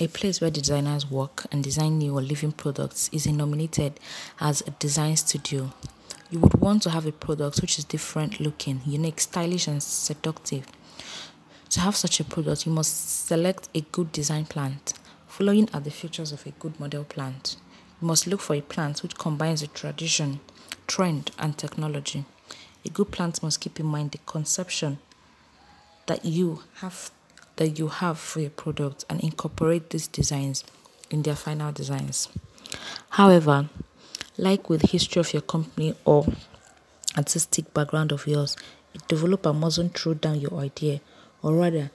A 0.00 0.06
place 0.06 0.40
where 0.40 0.48
designers 0.50 1.10
work 1.10 1.46
and 1.50 1.64
design 1.64 1.98
new 1.98 2.16
or 2.16 2.22
living 2.22 2.52
products 2.52 3.10
is 3.12 3.26
nominated 3.26 3.98
as 4.38 4.62
a 4.64 4.70
design 4.70 5.16
studio. 5.16 5.72
You 6.30 6.38
would 6.38 6.54
want 6.60 6.82
to 6.84 6.90
have 6.90 7.04
a 7.04 7.10
product 7.10 7.60
which 7.60 7.80
is 7.80 7.84
different 7.84 8.38
looking, 8.38 8.80
unique, 8.86 9.18
stylish 9.18 9.66
and 9.66 9.82
seductive. 9.82 10.66
To 11.70 11.80
have 11.80 11.96
such 11.96 12.20
a 12.20 12.24
product, 12.24 12.64
you 12.64 12.70
must 12.70 13.26
select 13.26 13.68
a 13.74 13.80
good 13.80 14.12
design 14.12 14.44
plant. 14.44 14.92
Following 15.26 15.68
are 15.74 15.80
the 15.80 15.90
features 15.90 16.30
of 16.30 16.46
a 16.46 16.52
good 16.52 16.78
model 16.78 17.02
plant. 17.02 17.56
You 18.00 18.06
must 18.06 18.28
look 18.28 18.40
for 18.40 18.54
a 18.54 18.60
plant 18.60 19.02
which 19.02 19.18
combines 19.18 19.62
the 19.62 19.66
tradition, 19.66 20.38
trend 20.86 21.32
and 21.40 21.58
technology. 21.58 22.24
A 22.84 22.88
good 22.88 23.10
plant 23.10 23.42
must 23.42 23.60
keep 23.60 23.80
in 23.80 23.86
mind 23.86 24.12
the 24.12 24.18
conception 24.18 24.98
that 26.06 26.24
you 26.24 26.62
have 26.76 27.10
that 27.58 27.78
you 27.78 27.88
have 27.88 28.18
for 28.18 28.40
your 28.40 28.50
product 28.50 29.04
and 29.10 29.20
incorporate 29.20 29.90
these 29.90 30.06
designs 30.06 30.64
in 31.10 31.22
their 31.22 31.34
final 31.34 31.72
designs. 31.72 32.28
However, 33.10 33.68
like 34.36 34.70
with 34.70 34.90
history 34.90 35.20
of 35.20 35.32
your 35.32 35.42
company 35.42 35.94
or 36.04 36.24
artistic 37.16 37.74
background 37.74 38.12
of 38.12 38.26
yours, 38.26 38.56
a 38.94 38.98
developer 39.08 39.52
mustn't 39.52 39.98
throw 39.98 40.14
down 40.14 40.40
your 40.40 40.54
idea 40.54 41.00
or 41.42 41.54
rather 41.54 41.90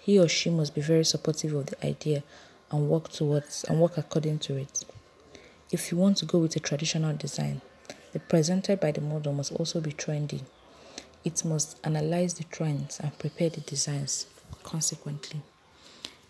he 0.00 0.18
or 0.18 0.28
she 0.28 0.50
must 0.50 0.74
be 0.74 0.82
very 0.82 1.04
supportive 1.04 1.54
of 1.54 1.66
the 1.66 1.86
idea 1.86 2.22
and 2.70 2.88
work 2.88 3.08
towards 3.08 3.64
and 3.64 3.80
work 3.80 3.96
according 3.96 4.38
to 4.40 4.56
it. 4.56 4.84
If 5.72 5.90
you 5.90 5.96
want 5.96 6.18
to 6.18 6.26
go 6.26 6.38
with 6.38 6.54
a 6.54 6.60
traditional 6.60 7.16
design, 7.16 7.62
the 8.12 8.20
presented 8.20 8.78
by 8.78 8.92
the 8.92 9.00
model 9.00 9.32
must 9.32 9.52
also 9.52 9.80
be 9.80 9.92
trendy. 9.92 10.42
It 11.24 11.44
must 11.44 11.78
analyze 11.82 12.34
the 12.34 12.44
trends 12.44 13.00
and 13.00 13.18
prepare 13.18 13.48
the 13.50 13.62
designs 13.62 14.26
consequently. 14.66 15.40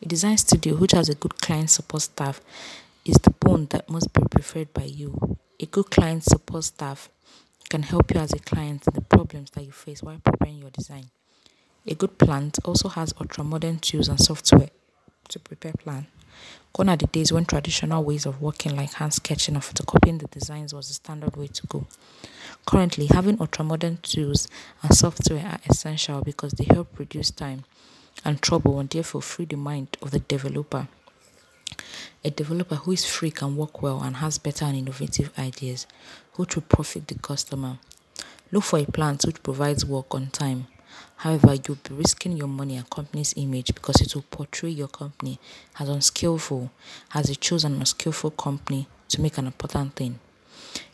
A 0.02 0.06
design 0.06 0.36
studio 0.36 0.76
which 0.76 0.92
has 0.92 1.08
a 1.08 1.14
good 1.14 1.40
client 1.40 1.70
support 1.70 2.02
staff 2.02 2.40
is 3.04 3.16
the 3.16 3.30
bone 3.30 3.66
that 3.70 3.88
must 3.88 4.12
be 4.12 4.22
preferred 4.30 4.72
by 4.74 4.84
you. 4.84 5.38
A 5.58 5.66
good 5.66 5.90
client 5.90 6.22
support 6.22 6.64
staff 6.64 7.08
can 7.70 7.82
help 7.82 8.12
you 8.12 8.20
as 8.20 8.32
a 8.32 8.38
client 8.38 8.86
in 8.86 8.94
the 8.94 9.00
problems 9.00 9.50
that 9.52 9.64
you 9.64 9.72
face 9.72 10.02
while 10.02 10.20
preparing 10.22 10.58
your 10.58 10.70
design. 10.70 11.06
A 11.86 11.94
good 11.94 12.18
plant 12.18 12.58
also 12.64 12.88
has 12.90 13.14
ultra-modern 13.18 13.78
tools 13.78 14.08
and 14.08 14.20
software 14.20 14.70
to 15.28 15.38
prepare 15.38 15.72
plan. 15.72 16.06
Gone 16.74 16.90
are 16.90 16.96
the 16.96 17.06
days 17.06 17.32
when 17.32 17.46
traditional 17.46 18.04
ways 18.04 18.26
of 18.26 18.42
working 18.42 18.76
like 18.76 18.92
hand 18.92 19.14
sketching 19.14 19.56
or 19.56 19.60
photocopying 19.60 20.20
the 20.20 20.26
designs 20.26 20.74
was 20.74 20.88
the 20.88 20.94
standard 20.94 21.36
way 21.36 21.46
to 21.46 21.66
go. 21.68 21.86
Currently, 22.66 23.06
having 23.06 23.40
ultra-modern 23.40 23.98
tools 24.02 24.46
and 24.82 24.94
software 24.94 25.46
are 25.46 25.60
essential 25.70 26.20
because 26.20 26.52
they 26.52 26.64
help 26.64 26.98
reduce 26.98 27.30
time 27.30 27.64
and 28.24 28.40
trouble 28.42 28.78
and 28.78 28.90
therefore 28.90 29.22
free 29.22 29.44
the 29.44 29.56
mind 29.56 29.96
of 30.02 30.10
the 30.10 30.20
developer. 30.20 30.88
A 32.24 32.30
developer 32.30 32.76
who 32.76 32.92
is 32.92 33.04
free 33.04 33.30
can 33.30 33.56
work 33.56 33.82
well 33.82 34.02
and 34.02 34.16
has 34.16 34.38
better 34.38 34.64
and 34.64 34.76
innovative 34.76 35.30
ideas 35.38 35.86
which 36.34 36.54
will 36.54 36.62
profit 36.62 37.06
the 37.08 37.14
customer. 37.18 37.78
Look 38.52 38.64
for 38.64 38.78
a 38.78 38.84
plant 38.84 39.24
which 39.24 39.42
provides 39.42 39.84
work 39.84 40.14
on 40.14 40.28
time. 40.28 40.66
However, 41.16 41.54
you'll 41.54 41.78
be 41.88 41.94
risking 41.94 42.36
your 42.36 42.48
money 42.48 42.76
and 42.76 42.88
company's 42.88 43.34
image 43.36 43.74
because 43.74 44.00
it 44.00 44.14
will 44.14 44.24
portray 44.30 44.70
your 44.70 44.88
company 44.88 45.38
as 45.78 45.88
unskillful 45.88 46.70
as 47.14 47.28
you 47.28 47.36
chose 47.36 47.64
an 47.64 47.74
unskillful 47.74 48.32
company 48.32 48.88
to 49.08 49.20
make 49.20 49.38
an 49.38 49.46
important 49.46 49.94
thing. 49.94 50.18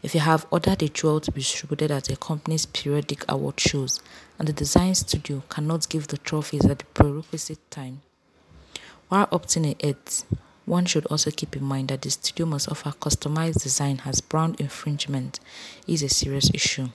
If 0.02 0.14
you 0.14 0.20
have 0.20 0.46
ordered 0.50 0.82
a 0.82 0.88
jewel 0.88 1.20
to 1.20 1.30
be 1.30 1.40
distributed 1.40 1.90
at 1.90 2.10
a 2.10 2.16
company's 2.16 2.66
periodic 2.66 3.24
award 3.28 3.60
shows 3.60 4.00
and 4.38 4.48
the 4.48 4.52
design 4.52 4.94
studio 4.94 5.42
cannot 5.48 5.88
give 5.88 6.08
the 6.08 6.18
trophies 6.18 6.64
at 6.66 6.80
the 6.80 6.84
prerequisite 6.86 7.70
time, 7.70 8.02
while 9.08 9.26
opting 9.26 9.76
it, 9.78 10.24
one 10.64 10.86
should 10.86 11.06
also 11.06 11.30
keep 11.30 11.54
in 11.54 11.64
mind 11.64 11.88
that 11.88 12.02
the 12.02 12.10
studio 12.10 12.46
must 12.46 12.70
offer 12.70 12.90
customized 12.90 13.62
design 13.62 14.00
as 14.04 14.20
brand 14.20 14.60
infringement 14.60 15.38
is 15.86 16.02
a 16.02 16.08
serious 16.08 16.50
issue. 16.54 16.88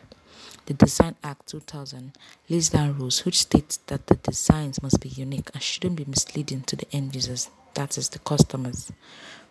The 0.65 0.73
Design 0.73 1.15
Act 1.23 1.47
2000 1.47 2.13
lays 2.49 2.69
down 2.69 2.97
rules 2.97 3.23
which 3.23 3.37
state 3.37 3.77
that 3.87 4.07
the 4.07 4.15
designs 4.15 4.81
must 4.81 4.99
be 4.99 5.09
unique 5.09 5.49
and 5.53 5.61
shouldn't 5.63 5.95
be 5.95 6.05
misleading 6.05 6.61
to 6.63 6.75
the 6.75 6.87
end 6.91 7.15
users, 7.15 7.49
that 7.73 7.97
is, 7.97 8.09
the 8.09 8.19
customers. 8.19 8.91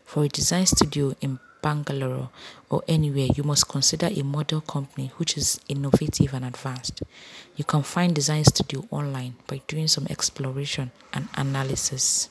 For 0.04 0.24
a 0.24 0.28
design 0.28 0.66
studio 0.66 1.14
in 1.20 1.38
Bangalore 1.62 2.30
or 2.70 2.82
anywhere, 2.88 3.28
you 3.34 3.42
must 3.42 3.68
consider 3.68 4.06
a 4.06 4.22
model 4.22 4.60
company 4.60 5.12
which 5.16 5.36
is 5.36 5.60
innovative 5.68 6.34
and 6.34 6.44
advanced. 6.44 7.02
You 7.56 7.64
can 7.64 7.82
find 7.82 8.14
design 8.14 8.44
studio 8.44 8.86
online 8.90 9.36
by 9.46 9.60
doing 9.66 9.88
some 9.88 10.06
exploration 10.08 10.92
and 11.12 11.28
analysis. 11.34 12.28